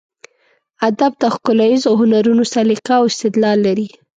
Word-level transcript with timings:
ادب 0.87 1.11
د 1.21 1.23
ښکلاییزو 1.35 1.91
هنرونو 2.01 2.43
سلیقه 2.53 2.93
او 2.99 3.03
استدلال 3.11 3.57
لري. 3.67 3.87